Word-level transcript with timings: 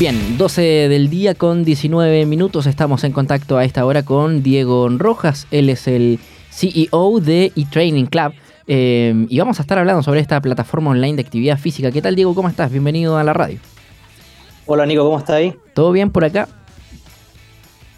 Bien, 0.00 0.38
12 0.38 0.62
del 0.88 1.10
día 1.10 1.34
con 1.34 1.62
19 1.62 2.24
minutos. 2.24 2.64
Estamos 2.64 3.04
en 3.04 3.12
contacto 3.12 3.58
a 3.58 3.66
esta 3.66 3.84
hora 3.84 4.02
con 4.02 4.42
Diego 4.42 4.88
Rojas. 4.88 5.46
Él 5.50 5.68
es 5.68 5.86
el 5.86 6.18
CEO 6.48 7.20
de 7.20 7.52
eTraining 7.54 8.06
Club. 8.06 8.32
Eh, 8.66 9.26
y 9.28 9.38
vamos 9.38 9.58
a 9.58 9.62
estar 9.62 9.78
hablando 9.78 10.02
sobre 10.02 10.20
esta 10.20 10.40
plataforma 10.40 10.92
online 10.92 11.16
de 11.16 11.20
actividad 11.20 11.58
física. 11.58 11.92
¿Qué 11.92 12.00
tal, 12.00 12.16
Diego? 12.16 12.34
¿Cómo 12.34 12.48
estás? 12.48 12.70
Bienvenido 12.70 13.18
a 13.18 13.24
la 13.24 13.34
radio. 13.34 13.58
Hola, 14.64 14.86
Nico, 14.86 15.04
¿cómo 15.04 15.18
estás 15.18 15.36
ahí? 15.36 15.54
¿Todo 15.74 15.92
bien 15.92 16.10
por 16.10 16.24
acá? 16.24 16.48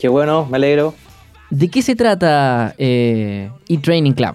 Qué 0.00 0.08
bueno, 0.08 0.44
me 0.46 0.56
alegro. 0.56 0.94
¿De 1.50 1.68
qué 1.68 1.82
se 1.82 1.94
trata 1.94 2.74
eh, 2.78 3.48
eTraining 3.68 4.14
Club? 4.14 4.34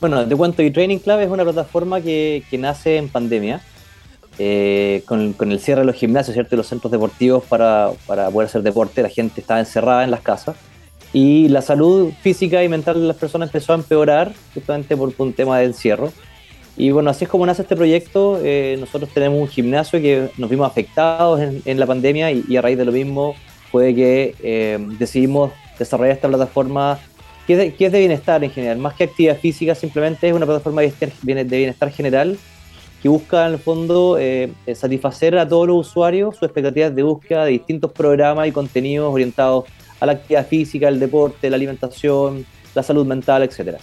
Bueno, 0.00 0.26
te 0.26 0.34
cuento, 0.34 0.62
eTraining 0.62 0.98
Club 0.98 1.20
es 1.20 1.30
una 1.30 1.44
plataforma 1.44 2.00
que, 2.00 2.42
que 2.50 2.58
nace 2.58 2.96
en 2.96 3.08
pandemia 3.08 3.62
eh, 4.38 5.02
con, 5.06 5.34
el 5.40 5.60
cierre 5.60 5.80
de 5.80 5.86
los 5.86 5.96
gimnasios, 5.96 6.34
¿cierto? 6.34 6.54
Y 6.54 6.58
los 6.58 6.66
centros 6.66 6.92
deportivos 6.92 7.44
para, 7.44 7.90
para, 8.06 8.30
poder 8.30 8.48
hacer 8.48 8.62
deporte, 8.62 9.02
la 9.02 9.08
gente 9.08 9.40
estaba 9.40 9.60
encerrada 9.60 10.04
en 10.04 10.10
las 10.10 10.20
casas 10.20 10.56
y 11.12 11.48
la 11.48 11.62
salud 11.62 12.12
física 12.20 12.62
y 12.62 12.68
mental 12.68 13.00
de 13.00 13.06
las 13.06 13.16
personas 13.16 13.48
empezó 13.48 13.72
a 13.72 13.76
empeorar 13.76 14.32
justamente 14.52 14.94
por, 14.94 15.12
un 15.16 15.32
tema 15.32 15.58
de 15.58 15.64
encierro. 15.64 16.12
Y 16.76 16.90
bueno, 16.90 17.08
así 17.08 17.24
es 17.24 17.30
como 17.30 17.46
nace 17.46 17.62
este 17.62 17.74
proyecto. 17.74 18.38
Eh, 18.44 18.76
nosotros 18.78 19.08
tenemos 19.14 19.40
un 19.40 19.48
gimnasio 19.48 19.98
que 19.98 20.28
nos 20.36 20.50
vimos 20.50 20.66
afectados 20.70 21.40
en, 21.40 21.80
la 21.80 21.86
pandemia 21.86 22.30
y, 22.32 22.54
a 22.54 22.60
raíz 22.60 22.76
de 22.76 22.84
lo 22.84 22.92
mismo 22.92 23.34
fue 23.72 23.94
que 23.94 24.34
eh, 24.42 24.78
decidimos 24.98 25.52
desarrollar 25.78 26.14
esta 26.14 26.28
plataforma 26.28 26.98
que 27.46 27.54
es, 27.54 27.58
de, 27.60 27.74
que 27.74 27.86
es, 27.86 27.92
de, 27.92 28.00
bienestar 28.00 28.44
en 28.44 28.50
general, 28.50 28.76
más 28.76 28.92
que 28.94 29.04
actividad 29.04 29.38
física, 29.38 29.74
simplemente 29.74 30.28
es 30.28 30.34
una 30.34 30.44
plataforma 30.44 30.82
de 30.82 30.92
bienestar 31.22 31.90
general 31.92 32.36
que 33.06 33.10
busca 33.10 33.46
en 33.46 33.52
el 33.52 33.60
fondo 33.60 34.18
eh, 34.18 34.52
satisfacer 34.74 35.38
a 35.38 35.46
todos 35.46 35.68
los 35.68 35.86
usuarios 35.86 36.34
sus 36.34 36.42
expectativas 36.42 36.92
de 36.92 37.04
búsqueda 37.04 37.44
de 37.44 37.52
distintos 37.52 37.92
programas 37.92 38.48
y 38.48 38.50
contenidos 38.50 39.14
orientados 39.14 39.66
a 40.00 40.06
la 40.06 40.12
actividad 40.12 40.44
física, 40.44 40.88
el 40.88 40.98
deporte, 40.98 41.48
la 41.48 41.54
alimentación, 41.54 42.44
la 42.74 42.82
salud 42.82 43.06
mental, 43.06 43.44
etcétera. 43.44 43.78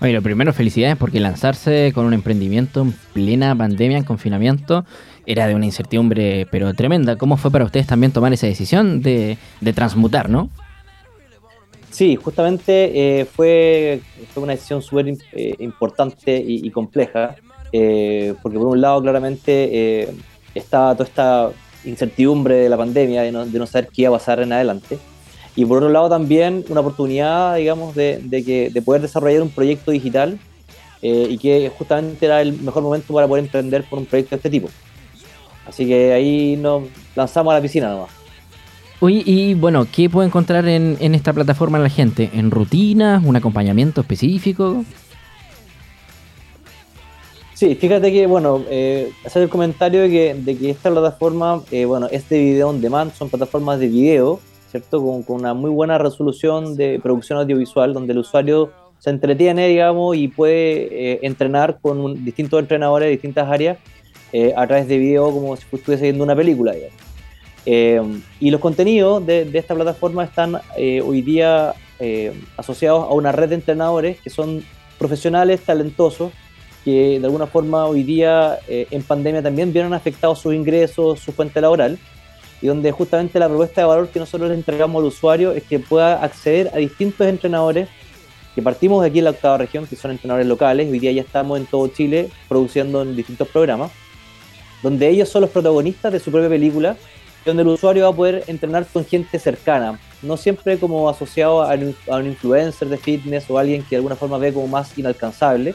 Oye, 0.00 0.14
lo 0.14 0.22
primero, 0.22 0.54
felicidades 0.54 0.96
porque 0.96 1.20
lanzarse 1.20 1.92
con 1.94 2.06
un 2.06 2.14
emprendimiento 2.14 2.80
en 2.80 2.92
plena 3.12 3.54
pandemia, 3.54 3.98
en 3.98 4.04
confinamiento, 4.04 4.86
era 5.26 5.46
de 5.46 5.54
una 5.54 5.66
incertidumbre 5.66 6.46
pero 6.50 6.72
tremenda. 6.72 7.16
¿Cómo 7.16 7.36
fue 7.36 7.50
para 7.50 7.66
ustedes 7.66 7.86
también 7.86 8.10
tomar 8.10 8.32
esa 8.32 8.46
decisión 8.46 9.02
de, 9.02 9.36
transmutar, 9.74 10.30
no? 10.30 10.48
Sí, 11.90 12.16
justamente 12.16 13.20
eh, 13.20 13.26
fue, 13.26 14.00
fue, 14.32 14.42
una 14.42 14.52
decisión 14.52 14.80
súper 14.80 15.08
eh, 15.34 15.56
importante 15.58 16.42
y, 16.42 16.70
compleja. 16.70 17.36
Eh, 17.72 18.34
porque 18.42 18.58
por 18.58 18.68
un 18.68 18.80
lado 18.80 19.00
claramente 19.00 19.70
eh, 19.72 20.14
estaba 20.54 20.94
toda 20.94 21.08
esta 21.08 21.50
incertidumbre 21.84 22.56
de 22.56 22.68
la 22.68 22.76
pandemia, 22.76 23.22
de 23.22 23.32
no, 23.32 23.66
saber 23.66 23.88
qué 23.92 24.02
iba 24.02 24.10
a 24.14 24.18
pasar 24.18 24.40
en 24.40 24.52
adelante, 24.52 24.98
y 25.56 25.64
por 25.64 25.78
otro 25.78 25.88
lado 25.88 26.08
también 26.08 26.64
una 26.68 26.80
oportunidad, 26.80 27.56
digamos, 27.56 27.94
de, 27.94 28.20
que, 28.46 28.70
de 28.70 28.82
poder 28.82 29.02
desarrollar 29.02 29.42
un 29.42 29.50
proyecto 29.50 29.90
digital 29.90 30.38
eh, 31.00 31.26
y 31.30 31.38
que 31.38 31.70
justamente 31.76 32.26
era 32.26 32.40
el 32.40 32.52
mejor 32.60 32.82
momento 32.82 33.12
para 33.12 33.26
poder 33.26 33.44
emprender 33.44 33.84
por 33.84 33.98
un 33.98 34.06
proyecto 34.06 34.30
de 34.30 34.36
este 34.36 34.50
tipo. 34.50 34.68
Así 35.66 35.86
que 35.86 36.12
ahí 36.12 36.56
nos 36.56 36.84
lanzamos 37.16 37.52
a 37.52 37.56
la 37.56 37.62
piscina 37.62 37.88
nomás. 37.88 38.10
Oye, 39.00 39.22
y 39.26 39.54
bueno, 39.54 39.86
¿qué 39.90 40.08
puede 40.08 40.28
encontrar 40.28 40.68
en, 40.68 40.96
en 41.00 41.14
esta 41.14 41.32
plataforma 41.32 41.78
la 41.78 41.88
gente? 41.88 42.30
¿En 42.34 42.50
rutinas? 42.50 43.22
¿Un 43.24 43.34
acompañamiento 43.34 44.02
específico? 44.02 44.84
Sí, 47.62 47.76
fíjate 47.76 48.10
que, 48.10 48.26
bueno, 48.26 48.64
eh, 48.68 49.12
hacer 49.24 49.44
el 49.44 49.48
comentario 49.48 50.00
de 50.00 50.10
que, 50.10 50.34
de 50.34 50.58
que 50.58 50.70
esta 50.70 50.90
plataforma, 50.90 51.62
eh, 51.70 51.84
bueno, 51.84 52.08
es 52.10 52.28
de 52.28 52.40
video 52.40 52.70
on 52.70 52.80
demand, 52.80 53.12
son 53.12 53.30
plataformas 53.30 53.78
de 53.78 53.86
video, 53.86 54.40
¿cierto? 54.72 55.00
Con, 55.00 55.22
con, 55.22 55.36
una 55.36 55.54
muy 55.54 55.70
buena 55.70 55.96
resolución 55.96 56.74
de 56.74 56.98
producción 57.00 57.38
audiovisual, 57.38 57.94
donde 57.94 58.14
el 58.14 58.18
usuario 58.18 58.72
se 58.98 59.10
entretiene, 59.10 59.68
digamos, 59.68 60.16
y 60.16 60.26
puede 60.26 61.12
eh, 61.12 61.20
entrenar 61.22 61.78
con 61.80 62.24
distintos 62.24 62.58
entrenadores 62.58 63.06
de 63.06 63.10
distintas 63.12 63.48
áreas 63.48 63.78
eh, 64.32 64.52
a 64.56 64.66
través 64.66 64.88
de 64.88 64.98
video, 64.98 65.30
como 65.30 65.54
si 65.54 65.62
estuviese 65.70 66.02
viendo 66.02 66.24
una 66.24 66.34
película, 66.34 66.74
y 67.64 68.50
los 68.50 68.60
contenidos 68.60 69.24
de, 69.24 69.44
de 69.44 69.58
esta 69.60 69.76
plataforma 69.76 70.24
están 70.24 70.56
hoy 70.76 71.22
día 71.22 71.74
asociados 72.56 73.04
a 73.04 73.12
una 73.14 73.30
red 73.30 73.50
de 73.50 73.54
entrenadores 73.54 74.20
que 74.20 74.30
son 74.30 74.64
profesionales, 74.98 75.60
talentosos, 75.60 76.32
que 76.84 77.18
de 77.20 77.24
alguna 77.24 77.46
forma 77.46 77.86
hoy 77.86 78.02
día 78.02 78.58
eh, 78.68 78.86
en 78.90 79.02
pandemia 79.02 79.42
también 79.42 79.72
vieron 79.72 79.94
afectados 79.94 80.40
sus 80.40 80.54
ingresos, 80.54 81.20
su 81.20 81.32
fuente 81.32 81.60
laboral, 81.60 81.98
y 82.60 82.68
donde 82.68 82.92
justamente 82.92 83.38
la 83.38 83.48
propuesta 83.48 83.80
de 83.80 83.86
valor 83.86 84.08
que 84.08 84.20
nosotros 84.20 84.48
le 84.48 84.54
entregamos 84.54 85.00
al 85.00 85.06
usuario 85.06 85.52
es 85.52 85.64
que 85.64 85.78
pueda 85.78 86.22
acceder 86.22 86.70
a 86.72 86.78
distintos 86.78 87.26
entrenadores, 87.26 87.88
que 88.54 88.62
partimos 88.62 89.02
de 89.02 89.08
aquí 89.08 89.18
en 89.18 89.24
la 89.24 89.30
octava 89.30 89.58
región, 89.58 89.86
que 89.86 89.96
son 89.96 90.12
entrenadores 90.12 90.46
locales, 90.46 90.90
hoy 90.90 90.98
día 90.98 91.12
ya 91.12 91.22
estamos 91.22 91.58
en 91.58 91.66
todo 91.66 91.88
Chile 91.88 92.30
produciendo 92.48 93.02
en 93.02 93.16
distintos 93.16 93.48
programas, 93.48 93.90
donde 94.82 95.08
ellos 95.08 95.28
son 95.28 95.42
los 95.42 95.50
protagonistas 95.50 96.12
de 96.12 96.20
su 96.20 96.30
propia 96.30 96.48
película, 96.48 96.96
donde 97.44 97.62
el 97.62 97.68
usuario 97.68 98.04
va 98.04 98.10
a 98.10 98.16
poder 98.16 98.44
entrenar 98.46 98.86
con 98.86 99.04
gente 99.04 99.38
cercana, 99.38 99.98
no 100.22 100.36
siempre 100.36 100.78
como 100.78 101.08
asociado 101.08 101.62
a 101.62 101.74
un 101.74 102.26
influencer 102.26 102.88
de 102.88 102.96
fitness 102.96 103.50
o 103.50 103.58
alguien 103.58 103.82
que 103.82 103.90
de 103.90 103.96
alguna 103.96 104.14
forma 104.14 104.38
ve 104.38 104.52
como 104.52 104.68
más 104.68 104.96
inalcanzable, 104.96 105.74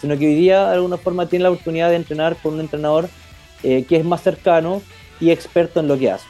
sino 0.00 0.16
que 0.16 0.26
hoy 0.26 0.34
día 0.34 0.66
de 0.68 0.74
alguna 0.74 0.96
forma 0.96 1.28
tiene 1.28 1.44
la 1.44 1.50
oportunidad 1.50 1.90
de 1.90 1.96
entrenar 1.96 2.36
con 2.36 2.54
un 2.54 2.60
entrenador 2.60 3.08
eh, 3.62 3.84
que 3.84 3.96
es 3.96 4.04
más 4.04 4.22
cercano 4.22 4.82
y 5.20 5.30
experto 5.30 5.80
en 5.80 5.88
lo 5.88 5.98
que 5.98 6.10
hace. 6.10 6.26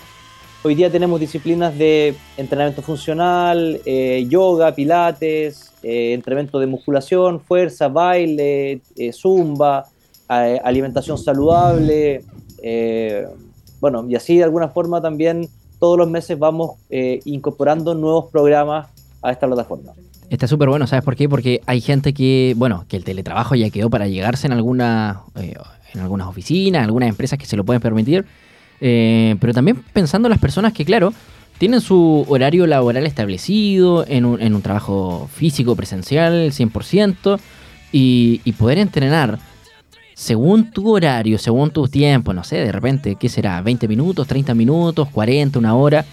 Hoy 0.63 0.75
día 0.75 0.91
tenemos 0.91 1.21
disciplinas 1.21 1.77
de 1.79 2.17
entrenamiento 2.37 2.83
funcional, 2.83 3.81
eh, 3.85 4.27
yoga, 4.29 4.75
pilates, 4.75 5.73
eh, 5.83 6.15
entrenamiento 6.15 6.59
de 6.59 6.67
musculación, 6.67 7.41
fuerza, 7.41 7.89
baile, 7.89 8.81
zumba, 9.13 9.87
alimentación 10.27 11.17
saludable. 11.17 12.25
bueno, 13.81 14.07
y 14.09 14.17
así 14.17 14.39
de 14.39 14.45
alguna 14.45 14.69
forma 14.69 15.01
también 15.01 15.49
todos 15.79 15.97
los 15.97 16.11
meses 16.11 16.37
vamos 16.39 16.73
incorporando 16.91 17.95
nuevos 17.95 18.31
programas 18.31 18.89
a 19.23 19.31
esta 19.31 19.47
plataforma. 19.47 19.93
Está 20.31 20.47
súper 20.47 20.69
bueno, 20.69 20.87
¿sabes 20.87 21.05
por 21.05 21.17
qué? 21.17 21.29
Porque 21.29 21.63
hay 21.67 21.81
gente 21.81 22.13
que, 22.13 22.55
bueno, 22.57 22.85
que 22.89 22.97
el 22.97 23.05
teletrabajo 23.05 23.55
ya 23.55 23.71
quedó 23.71 23.89
para 23.89 24.09
llegarse 24.09 24.47
en, 24.47 24.53
alguna, 24.53 25.23
eh, 25.37 25.55
en 25.95 26.01
algunas 26.01 26.27
oficinas, 26.27 26.81
en 26.81 26.85
algunas 26.85 27.09
empresas 27.09 27.39
que 27.39 27.47
se 27.47 27.57
lo 27.57 27.65
pueden 27.65 27.81
permitir, 27.81 28.27
eh, 28.81 29.37
pero 29.41 29.55
también 29.55 29.83
pensando 29.93 30.29
en 30.29 30.31
las 30.31 30.41
personas 30.41 30.75
que, 30.75 30.85
claro, 30.85 31.15
tienen 31.57 31.81
su 31.81 32.27
horario 32.29 32.67
laboral 32.67 33.07
establecido, 33.07 34.05
en 34.07 34.27
un, 34.27 34.41
en 34.41 34.55
un 34.55 34.61
trabajo 34.61 35.31
físico, 35.33 35.75
presencial, 35.75 36.53
100%, 36.53 37.41
y, 37.91 38.43
y 38.45 38.53
poder 38.53 38.79
entrenar 38.79 39.39
según 40.13 40.73
tu 40.73 40.95
horario, 40.95 41.39
según 41.39 41.71
tu 41.71 41.89
tiempo, 41.89 42.35
no 42.35 42.45
sé, 42.45 42.57
de 42.57 42.73
repente, 42.73 43.17
¿qué 43.19 43.29
será? 43.29 43.63
¿20 43.63 43.89
minutos, 43.89 44.27
30 44.27 44.53
minutos, 44.53 45.09
40, 45.09 45.59
una 45.59 45.75
hora? 45.75 46.05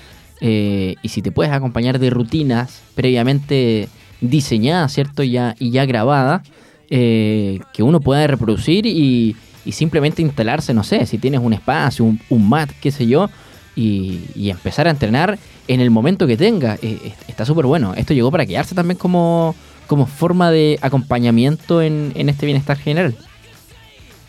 Eh, 0.42 0.96
y 1.02 1.10
si 1.10 1.22
te 1.22 1.32
puedes 1.32 1.52
acompañar 1.52 1.98
de 1.98 2.10
rutinas 2.10 2.82
previamente 2.94 3.90
diseñada, 4.22 4.88
¿cierto? 4.90 5.24
Ya, 5.24 5.56
y 5.60 5.72
ya 5.72 5.86
grabada, 5.86 6.44
eh, 6.90 7.60
que 7.74 7.84
uno 7.84 8.00
pueda 8.00 8.26
reproducir 8.28 8.86
y, 8.86 9.36
simplemente 9.72 10.22
instalarse, 10.22 10.74
no 10.74 10.84
sé, 10.84 11.06
si 11.08 11.18
tienes 11.18 11.42
un 11.42 11.54
espacio, 11.54 12.06
un, 12.06 12.50
mat, 12.50 12.70
qué 12.82 12.92
sé 12.92 13.08
yo, 13.08 13.30
y, 13.76 14.50
empezar 14.50 14.88
a 14.88 14.92
entrenar 14.92 15.40
en 15.68 15.80
el 15.80 15.90
momento 15.90 16.28
que 16.28 16.38
tenga. 16.38 16.78
Eh, 16.82 17.14
está 17.28 17.46
súper 17.46 17.66
bueno. 17.66 17.94
Esto 17.96 18.14
llegó 18.14 18.32
para 18.32 18.46
quedarse 18.46 18.76
también 18.76 18.98
como, 18.98 19.56
como 19.88 20.06
forma 20.06 20.52
de 20.52 20.78
acompañamiento 20.82 21.82
en, 21.82 22.12
en 22.16 22.30
este 22.30 22.46
bienestar 22.46 22.78
general. 22.78 23.16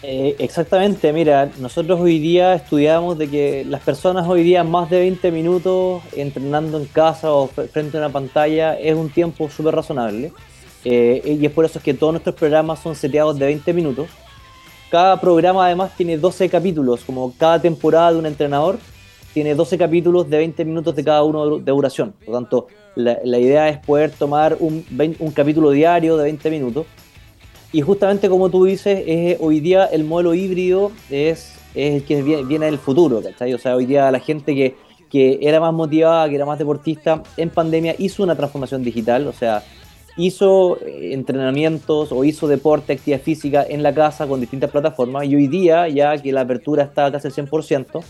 Eh, 0.09 0.37
exactamente, 0.39 1.13
mira, 1.13 1.51
nosotros 1.59 1.99
hoy 1.99 2.21
día 2.21 2.55
estudiamos 2.55 3.19
de 3.19 3.29
que 3.29 3.65
las 3.65 3.81
personas 3.81 4.25
hoy 4.29 4.45
día 4.45 4.63
más 4.63 4.89
de 4.89 5.01
20 5.01 5.33
minutos 5.33 6.01
entrenando 6.15 6.79
en 6.79 6.85
casa 6.87 7.33
o 7.33 7.49
frente 7.49 7.97
a 7.97 8.03
una 8.03 8.11
pantalla 8.11 8.79
es 8.79 8.95
un 8.95 9.11
tiempo 9.11 9.51
súper 9.51 9.75
razonable. 9.75 10.33
Eh, 10.85 11.39
y 11.41 11.45
es 11.45 11.51
por 11.51 11.65
eso 11.65 11.81
que 11.81 11.93
todos 11.93 12.13
nuestros 12.13 12.37
programas 12.37 12.79
son 12.79 12.95
seteados 12.95 13.37
de 13.37 13.47
20 13.47 13.73
minutos. 13.73 14.07
Cada 14.93 15.21
programa 15.21 15.67
además 15.67 15.91
tiene 15.97 16.17
12 16.17 16.49
capítulos, 16.51 17.03
como 17.03 17.35
cada 17.37 17.61
temporada 17.61 18.13
de 18.13 18.19
un 18.21 18.27
entrenador 18.27 18.79
tiene 19.35 19.57
12 19.57 19.77
capítulos 19.77 20.31
de 20.31 20.37
20 20.37 20.65
minutos 20.65 20.95
de 20.95 21.03
cada 21.03 21.25
uno 21.25 21.59
de 21.59 21.73
duración. 21.73 22.13
Por 22.13 22.29
lo 22.29 22.35
tanto, 22.35 22.69
la, 22.95 23.39
idea 23.39 23.69
es 23.69 23.79
poder 23.79 24.13
tomar 24.13 24.57
un, 24.61 24.87
un 25.19 25.33
capítulo 25.33 25.73
diario 25.73 26.17
de 26.17 26.23
20 26.23 26.49
minutos 26.49 26.87
y 27.73 27.81
justamente 27.81 28.29
como 28.29 28.49
tú 28.51 28.65
dices, 28.65 29.39
hoy 29.41 29.61
día 29.61 29.87
el 29.87 30.05
modelo 30.05 30.35
híbrido 30.35 30.93
es, 31.11 31.55
el 31.75 32.05
que 32.05 32.23
viene, 32.23 32.67
del 32.67 32.79
futuro, 32.79 33.21
¿cachai? 33.23 33.53
O 33.53 33.59
sea, 33.59 33.77
hoy 33.77 33.87
día 33.87 34.11
la 34.11 34.21
gente 34.21 34.55
que, 34.55 34.77
que 35.11 35.39
era 35.43 35.61
más 35.61 35.75
motivada, 35.75 36.29
que 36.29 36.37
era 36.37 36.47
más 36.47 36.59
deportista, 36.59 37.23
en 37.37 37.51
pandemia 37.51 37.95
hizo 37.99 38.23
una 38.23 38.35
transformación 38.35 38.83
digital, 38.83 39.27
o 39.27 39.33
sea, 39.33 39.63
hizo 40.17 40.79
eh, 40.79 41.13
entrenamientos 41.13 42.11
o 42.13 42.25
hizo 42.25 42.49
deporte, 42.49 42.95
actividad 42.95 43.21
física 43.21 43.67
en 43.69 43.83
la 43.83 43.95
casa 43.95 44.27
con 44.27 44.41
distintas 44.41 44.71
plataformas 44.71 45.27
y 45.27 45.37
hoy 45.37 45.47
día, 45.47 45.89
ya 45.89 46.17
que 46.19 46.33
la 46.33 46.43
apertura 46.43 46.85
está 46.85 47.11
casi 47.13 47.29
al 47.29 47.35
100%, 47.35 48.03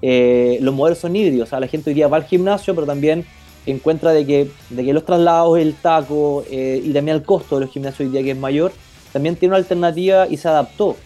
eh, 0.00 0.58
los 0.60 0.74
modelos 0.74 0.98
son 0.98 1.14
híbridos. 1.14 1.48
O 1.48 1.50
sea, 1.50 1.60
la 1.60 1.68
gente 1.68 1.90
hoy 1.90 1.94
día 1.94 2.08
va 2.08 2.16
al 2.16 2.24
gimnasio, 2.24 2.74
pero 2.74 2.86
también 2.86 3.24
encuentra 3.66 4.10
de 4.12 4.26
que, 4.26 4.48
de 4.70 4.84
que 4.84 4.92
los 4.92 5.04
traslados, 5.04 5.58
el 5.58 5.74
taco 5.74 6.44
eh, 6.50 6.80
y 6.82 6.92
también 6.92 7.18
el 7.18 7.22
costo 7.22 7.56
de 7.58 7.66
los 7.66 7.72
gimnasios 7.72 8.08
hoy 8.08 8.12
día 8.12 8.22
que 8.22 8.32
es 8.32 8.38
mayor, 8.38 8.72
también 9.12 9.36
tiene 9.36 9.52
una 9.52 9.58
alternativa 9.58 10.26
y 10.28 10.36
se 10.36 10.48
adaptó. 10.48 10.96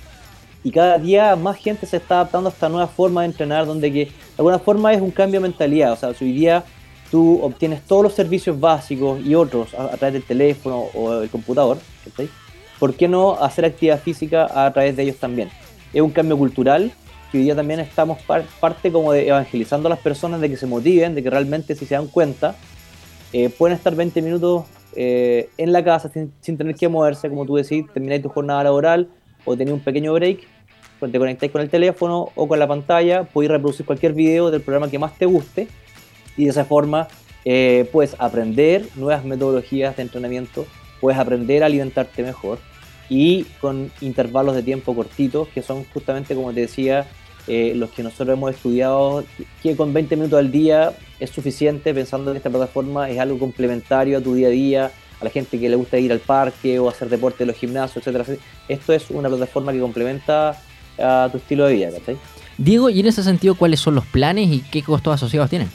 Y 0.63 0.71
cada 0.71 0.99
día 0.99 1.37
más 1.37 1.57
gente 1.59 1.87
se 1.87 1.99
está 1.99 2.17
adaptando 2.17 2.49
a 2.49 2.53
esta 2.53 2.69
nueva 2.69 2.89
forma 2.89 3.23
de 3.23 3.29
entrenar, 3.29 3.67
donde 3.67 3.93
que 3.93 4.05
de 4.07 4.13
alguna 4.39 4.59
forma 4.59 4.93
es 4.93 5.01
un 5.01 5.11
cambio 5.11 5.41
de 5.41 5.49
mentalidad. 5.49 5.93
O 5.93 5.97
sea, 5.97 6.15
si 6.15 6.25
hoy 6.25 6.33
día 6.33 6.65
tú 7.11 7.41
obtienes 7.43 7.83
todos 7.83 8.03
los 8.03 8.15
servicios 8.15 8.59
básicos 8.59 9.25
y 9.25 9.35
otros 9.35 9.75
a, 9.75 9.89
través 9.97 10.15
del 10.15 10.25
teléfono 10.25 10.87
o 10.95 11.21
del 11.21 11.31
computador, 11.31 11.79
¿por 12.79 12.95
qué 12.95 13.07
no 13.07 13.35
hacer 13.41 13.65
actividad 13.65 14.01
física 14.01 14.47
a 14.53 14.73
través 14.73 14.97
de 14.97 15.05
ellos 15.05 15.17
también? 15.17 15.51
Es 15.93 16.03
un 16.03 16.11
cambio 16.11 16.37
cultural 16.37 16.93
que 17.31 17.39
hoy 17.39 17.45
día 17.45 17.55
también 17.55 17.81
estamos 17.81 18.19
parte 18.61 18.91
como 18.91 19.13
de 19.13 19.29
evangelizando 19.29 19.87
a 19.89 19.91
las 19.91 20.01
personas 20.01 20.41
de 20.41 20.51
que 20.51 20.57
se 20.57 20.67
motiven, 20.67 21.15
de 21.15 21.23
que 21.23 21.31
realmente 21.31 21.75
si 21.75 21.87
se 21.87 21.95
dan 21.95 22.09
cuenta, 22.09 22.57
eh, 23.33 23.51
pueden 23.51 23.77
estar 23.77 23.95
20 23.95 24.21
minutos 24.23 24.65
eh, 24.97 25.51
en 25.59 25.73
la 25.73 25.85
casa 25.85 26.11
sin, 26.41 26.57
tener 26.57 26.75
que 26.75 26.89
moverse, 26.89 27.29
como 27.29 27.45
tú 27.45 27.57
decís, 27.57 27.85
termináis 27.93 28.23
tu 28.23 28.29
jornada 28.29 28.65
laboral 28.65 29.09
o 29.45 29.57
tenéis 29.57 29.75
un 29.75 29.81
pequeño 29.81 30.13
break, 30.15 30.41
pues 30.99 31.13
te 31.13 31.19
conectáis 31.19 31.53
con 31.53 31.61
el 31.61 31.69
teléfono 31.69 32.31
o 32.35 32.49
con 32.49 32.59
la 32.59 32.67
pantalla, 32.67 33.25
podéis 33.25 33.53
reproducir 33.53 33.85
cualquier 33.85 34.15
video 34.15 34.51
del 34.51 34.63
programa 34.63 34.91
que 34.91 34.99
más 34.99 35.17
te 35.19 35.27
guste 35.27 35.69
y 36.37 36.45
de 36.45 36.51
esa 36.51 36.65
forma 36.65 37.09
eh, 37.45 37.89
puedes 37.93 38.17
aprender 38.19 38.87
nuevas 38.97 39.25
metodologías 39.25 39.97
de 39.97 40.03
entrenamiento, 40.03 40.67
puedes 41.01 41.19
aprender 41.19 41.63
a 41.63 41.67
alimentarte 41.67 42.23
mejor 42.23 42.59
y 43.09 43.45
con 43.61 43.91
intervalos 44.01 44.55
de 44.57 44.63
tiempo 44.63 44.95
cortitos, 44.95 45.49
que 45.49 45.63
son 45.63 45.85
justamente, 45.93 46.35
como 46.35 46.53
te 46.53 46.61
decía, 46.61 47.07
eh, 47.47 47.73
los 47.77 47.91
que 47.91 48.03
nosotros 48.03 48.37
hemos 48.37 48.55
estudiado, 48.55 49.25
que 49.63 49.77
con 49.77 49.93
20 49.93 50.17
minutos 50.17 50.39
al 50.39 50.51
día 50.51 50.93
es 51.21 51.31
suficiente, 51.31 51.95
pensando 51.95 52.33
que 52.33 52.39
esta 52.39 52.51
plataforma 52.51 53.09
es 53.09 53.19
algo 53.19 53.39
complementario 53.39 54.19
a 54.19 54.21
tu 54.21 54.35
día 54.35 54.49
a 54.49 54.51
día, 54.51 54.91
a 55.21 55.25
la 55.25 55.31
gente 55.31 55.59
que 55.59 55.69
le 55.69 55.77
gusta 55.77 55.99
ir 55.99 56.13
al 56.13 56.19
parque 56.19 56.79
o 56.79 56.89
hacer 56.89 57.09
deporte 57.09 57.45
en 57.45 57.49
los 57.49 57.57
gimnasios, 57.57 58.07
etcétera. 58.07 58.25
Esto 58.69 58.93
es 58.93 59.11
una 59.11 59.29
plataforma 59.29 59.73
que 59.73 59.81
complementa 59.81 60.61
a 60.99 61.29
tu 61.31 61.39
estilo 61.39 61.67
de 61.67 61.75
vida, 61.75 61.91
¿cachai? 61.93 62.17
Diego, 62.59 62.91
y 62.91 63.01
en 63.01 63.07
ese 63.07 63.23
sentido, 63.23 63.55
¿cuáles 63.55 63.81
son 63.81 63.95
los 63.95 64.07
planes 64.07 64.49
y 64.49 64.61
qué 64.61 64.83
costos 64.83 65.15
asociados 65.15 65.51
tienen? 65.51 65.69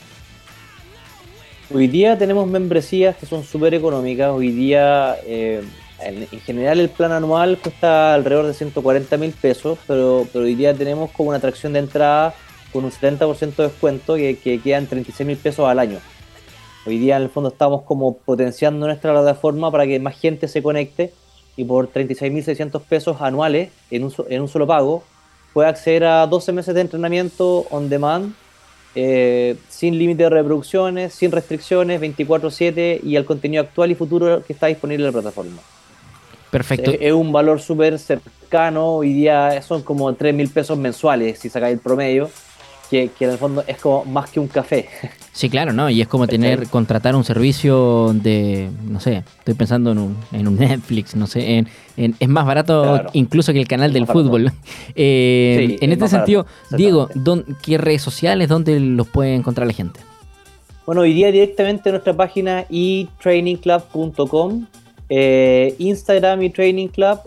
Hoy 1.74 1.88
día 1.88 2.17
tenemos 2.17 2.47
membresías 2.47 3.15
que 3.15 3.25
son 3.25 3.45
súper 3.45 3.74
económicas. 3.74 4.31
Hoy 4.31 4.51
día, 4.51 5.15
eh, 5.25 5.62
en, 6.03 6.27
general, 6.42 6.80
el 6.80 6.89
plan 6.89 7.12
anual 7.12 7.57
cuesta 7.57 8.13
alrededor 8.13 8.48
de 8.48 8.53
140 8.53 9.18
mil 9.18 9.31
pesos, 9.31 9.77
pero, 9.88 10.27
pero, 10.31 10.45
hoy 10.45 10.56
día 10.56 10.74
tenemos 10.74 11.12
como 11.12 11.30
una 11.30 11.38
atracción 11.38 11.74
de 11.74 11.80
entrada 11.80 12.33
con 12.71 12.86
un 12.86 12.92
70% 12.92 13.56
de 13.56 13.63
descuento 13.63 14.15
que, 14.15 14.38
que 14.38 14.59
quedan 14.59 14.88
36 14.88 15.27
mil 15.27 15.38
pesos 15.38 15.68
al 15.68 15.80
año. 15.80 16.00
Hoy 16.86 16.98
día, 16.98 17.18
en 17.18 17.24
el 17.24 17.30
fondo, 17.30 17.50
estamos 17.50 17.83
como 17.83 18.18
potenciando 18.18 18.86
nuestra 18.86 19.12
plataforma 19.13 19.71
para 19.71 19.86
que 19.86 20.00
más 20.00 20.19
gente 20.19 20.48
se 20.48 20.63
conecte 20.63 21.13
y 21.56 21.65
por 21.65 21.92
36.600 21.92 22.81
pesos 22.81 23.21
anuales 23.21 23.69
en 23.92 24.06
un, 24.06 24.13
en 24.30 24.42
un 24.42 24.48
solo 24.48 24.65
pago 24.65 25.03
puede 25.53 25.69
acceder 25.69 26.06
a 26.06 26.25
12 26.27 26.53
meses 26.53 26.74
de 26.74 26.81
entrenamiento 26.81 27.68
on 27.69 27.89
demand 27.89 28.33
eh, 28.95 29.56
sin 29.69 29.98
límite 29.98 30.24
de 30.24 30.30
reproducciones, 30.30 31.13
sin 31.13 31.31
restricciones, 31.31 32.01
24/7 32.01 33.01
y 33.03 33.15
al 33.15 33.25
contenido 33.25 33.63
actual 33.63 33.92
y 33.92 33.95
futuro 33.95 34.44
que 34.44 34.53
está 34.53 34.68
disponible 34.68 35.06
en 35.06 35.13
la 35.13 35.21
plataforma. 35.21 35.62
Perfecto. 36.51 36.92
Es, 37.00 37.13
un 37.13 37.31
valor 37.31 37.62
súper 37.62 37.98
cercano, 37.98 38.95
hoy 38.95 39.13
día 39.13 39.62
son 39.62 39.81
como 39.83 40.13
3 40.13 40.36
mil 40.36 40.50
pesos 40.50 40.77
mensuales 40.77 41.39
si 41.39 41.50
sacáis 41.50 41.75
el 41.75 41.80
promedio, 41.80 42.30
que, 42.89 43.09
que, 43.18 43.24
en 43.24 43.31
el 43.31 43.38
fondo 43.38 43.63
es 43.65 43.77
como 43.77 44.03
más 44.03 44.30
que 44.30 44.39
un 44.39 44.48
café. 44.48 44.88
Sí, 45.33 45.50
claro, 45.50 45.71
¿no? 45.71 45.89
Y 45.89 46.01
es 46.01 46.09
como 46.09 46.27
tener, 46.27 46.68
contratar 46.68 47.15
un 47.15 47.24
servicio 47.24 48.12
de, 48.13 48.69
no 48.83 49.00
sé, 49.00 49.24
estoy 49.39 49.53
pensando 49.53 49.94
en 49.94 49.98
un, 49.98 50.18
en 50.33 50.45
un 50.45 50.57
Netflix, 50.59 51.15
no 51.15 51.25
sé, 51.25 51.65
en, 51.95 52.15
es 52.19 52.27
más 52.27 52.45
barato 52.45 53.03
incluso 53.13 53.53
que 53.53 53.62
el 53.62 53.68
canal 53.68 53.94
del 53.94 54.07
fútbol. 54.07 54.51
Eh, 54.94 55.77
en 55.80 55.94
este 55.94 56.09
sentido, 56.09 56.45
Diego, 56.71 57.07
¿qué 57.63 57.77
redes 57.77 58.01
sociales, 58.01 58.50
dónde 58.50 58.77
los 58.77 59.07
puede 59.07 59.36
encontrar 59.36 59.65
la 59.65 59.74
gente? 59.74 60.01
Bueno, 60.86 61.03
hoy 61.03 61.13
día 61.13 61.31
directamente 61.31 61.88
en 61.88 61.94
nuestra 61.94 62.13
página 62.13 62.65
etrainingclub.com, 62.69 64.65
eh, 65.13 65.75
Instagram 65.78 66.42
y 66.42 66.50
Training 66.50 66.88
Club 66.88 67.19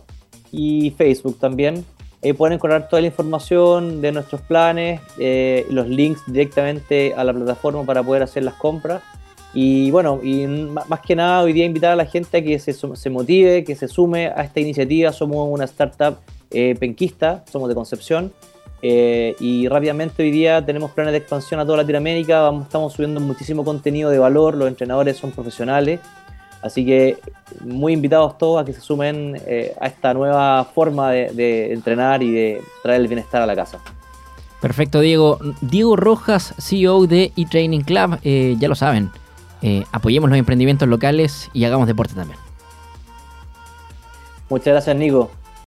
y 0.51 0.91
Facebook 0.93 1.39
también. 1.39 1.85
Ahí 2.23 2.33
pueden 2.33 2.55
encontrar 2.55 2.89
toda 2.89 3.03
la 3.03 3.09
información 3.09 4.01
de 4.01 4.11
nuestros 4.11 4.41
planes, 4.41 5.03
eh, 5.19 5.67
los 5.69 5.87
links 5.87 6.23
directamente 6.27 7.13
a 7.15 7.23
la 7.23 7.35
plataforma 7.35 7.85
para 7.85 8.03
poder 8.03 8.23
hacer 8.23 8.43
las 8.43 8.55
compras. 8.55 9.03
Y 9.53 9.91
bueno, 9.91 10.19
y 10.23 10.47
más 10.47 11.01
que 11.01 11.15
nada 11.15 11.43
hoy 11.43 11.53
día 11.53 11.67
invitar 11.67 11.93
a 11.93 11.97
la 11.97 12.07
gente 12.07 12.39
a 12.39 12.43
que 12.43 12.59
se, 12.59 13.11
motive, 13.11 13.63
que 13.65 13.77
se 13.77 13.87
sume 13.87 14.29
a 14.29 14.43
esta 14.43 14.61
iniciativa. 14.61 15.13
Somos 15.13 15.47
una 15.51 15.67
startup 15.67 16.17
eh, 16.51 16.75
penquista, 16.81 17.45
somos 17.53 17.69
de 17.69 17.75
Concepción. 17.75 18.33
Eh, 18.81 19.37
y 19.41 19.69
rápidamente 19.69 20.23
hoy 20.23 20.31
día 20.31 20.65
tenemos 20.65 20.91
planes 20.93 21.13
de 21.13 21.19
expansión 21.19 21.61
a 21.61 21.67
toda 21.67 21.77
Latinoamérica. 21.79 22.41
Vamos, 22.41 22.65
estamos 22.65 22.95
subiendo 22.95 23.21
muchísimo 23.21 23.63
contenido 23.63 24.09
de 24.09 24.19
valor. 24.19 24.57
Los 24.57 24.69
entrenadores 24.69 25.19
son 25.19 25.33
profesionales. 25.33 26.01
Así 26.65 26.87
que 26.87 27.19
muy 27.61 27.93
invitados 27.93 28.39
todos 28.39 28.63
a 28.63 28.65
que 28.65 28.73
se 28.73 28.81
sumen 28.81 29.39
eh, 29.47 29.75
a 29.79 29.87
esta 29.87 30.15
nueva 30.15 30.65
forma 30.65 31.11
de, 31.11 31.75
entrenar 31.75 32.23
y 32.23 32.33
de 32.33 32.63
traer 32.83 33.03
el 33.03 33.07
bienestar 33.07 33.43
a 33.43 33.47
la 33.47 33.55
casa. 33.55 33.81
Perfecto, 34.63 35.01
Diego. 35.01 35.39
Diego 35.61 35.95
Rojas, 35.95 36.55
CEO 36.59 37.07
de 37.07 37.33
eTraining 37.37 37.83
Club. 37.83 38.19
Eh, 38.25 38.57
ya 38.59 38.69
lo 38.69 38.75
saben, 38.75 39.11
eh, 39.61 39.85
apoyemos 39.93 40.31
los 40.31 40.39
emprendimientos 40.39 40.89
locales 40.89 41.51
y 41.53 41.67
hagamos 41.67 41.87
deporte 41.87 42.15
también. 42.15 42.39
Muchas 44.49 44.69
gracias, 44.69 44.97
Nico. 44.97 45.31